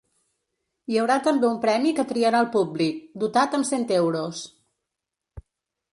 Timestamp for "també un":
1.27-1.59